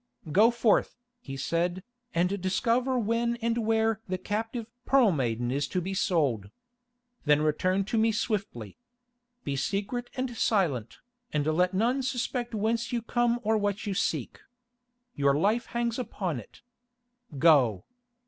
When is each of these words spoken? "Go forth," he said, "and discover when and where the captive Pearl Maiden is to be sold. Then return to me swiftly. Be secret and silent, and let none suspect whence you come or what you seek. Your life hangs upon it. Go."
"Go 0.31 0.49
forth," 0.49 0.97
he 1.19 1.37
said, 1.37 1.83
"and 2.15 2.41
discover 2.41 2.97
when 2.97 3.35
and 3.35 3.59
where 3.59 4.01
the 4.07 4.17
captive 4.17 4.65
Pearl 4.83 5.11
Maiden 5.11 5.51
is 5.51 5.67
to 5.67 5.79
be 5.79 5.93
sold. 5.93 6.49
Then 7.25 7.43
return 7.43 7.85
to 7.85 7.99
me 7.99 8.11
swiftly. 8.11 8.79
Be 9.43 9.55
secret 9.55 10.09
and 10.15 10.35
silent, 10.35 10.97
and 11.31 11.45
let 11.45 11.75
none 11.75 12.01
suspect 12.01 12.55
whence 12.55 12.91
you 12.91 13.03
come 13.03 13.39
or 13.43 13.59
what 13.59 13.85
you 13.85 13.93
seek. 13.93 14.39
Your 15.13 15.35
life 15.37 15.67
hangs 15.67 15.99
upon 15.99 16.39
it. 16.39 16.63
Go." 17.37 17.85